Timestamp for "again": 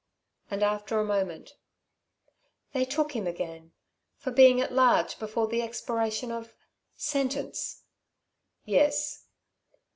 3.27-3.73